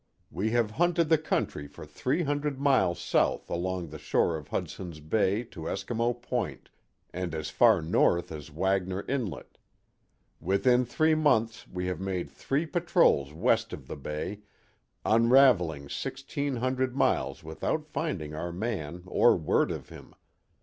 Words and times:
We 0.31 0.49
have 0.49 0.71
hunted 0.71 1.09
the 1.09 1.19
country 1.19 1.67
for 1.67 1.85
three 1.85 2.23
hundred 2.23 2.59
miles 2.59 2.99
south 2.99 3.51
along 3.51 3.89
the 3.89 3.99
shore 3.99 4.35
of 4.35 4.47
Hudson's 4.47 4.99
Bay 4.99 5.43
to 5.51 5.67
Eskimo 5.67 6.19
Point, 6.19 6.71
and 7.13 7.35
as 7.35 7.51
far 7.51 7.83
north 7.83 8.31
as 8.31 8.49
Wagner 8.49 9.05
Inlet. 9.07 9.59
Within 10.39 10.85
three 10.85 11.13
months 11.13 11.67
we 11.67 11.85
have 11.85 12.01
made 12.01 12.31
three 12.31 12.65
patrols 12.65 13.31
west 13.31 13.73
of 13.73 13.85
the 13.85 13.95
Bay, 13.95 14.39
unraveling 15.05 15.87
sixteen 15.87 16.55
hundred 16.55 16.95
miles 16.95 17.43
without 17.43 17.85
finding 17.85 18.33
our 18.33 18.51
man 18.51 19.03
or 19.05 19.37
word 19.37 19.69
of 19.69 19.89
him. 19.89 20.15